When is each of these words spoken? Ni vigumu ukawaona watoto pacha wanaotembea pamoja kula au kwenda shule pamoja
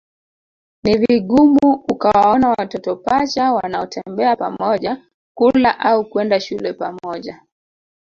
Ni 0.83 0.97
vigumu 0.97 1.83
ukawaona 1.91 2.49
watoto 2.49 2.95
pacha 2.95 3.53
wanaotembea 3.53 4.35
pamoja 4.35 5.05
kula 5.33 5.79
au 5.79 6.05
kwenda 6.09 6.39
shule 6.39 6.73
pamoja 6.73 7.41